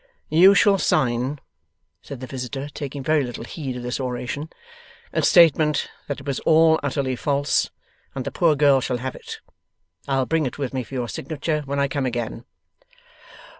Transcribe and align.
'You 0.29 0.55
shall 0.55 0.79
sign,' 0.79 1.39
said 2.01 2.21
the 2.21 2.25
visitor, 2.25 2.69
taking 2.69 3.03
very 3.03 3.23
little 3.23 3.43
heed 3.43 3.75
of 3.77 3.83
this 3.83 3.99
oration, 3.99 4.49
'a 5.13 5.21
statement 5.21 5.91
that 6.07 6.19
it 6.19 6.25
was 6.25 6.39
all 6.39 6.79
utterly 6.81 7.15
false, 7.15 7.69
and 8.15 8.25
the 8.25 8.31
poor 8.31 8.55
girl 8.55 8.81
shall 8.81 8.97
have 8.97 9.13
it. 9.15 9.41
I 10.07 10.17
will 10.17 10.25
bring 10.25 10.47
it 10.47 10.57
with 10.57 10.73
me 10.73 10.81
for 10.81 10.95
your 10.95 11.07
signature, 11.07 11.61
when 11.67 11.79
I 11.79 11.87
come 11.87 12.07
again. 12.07 12.45